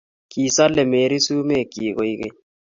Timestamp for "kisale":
0.31-0.81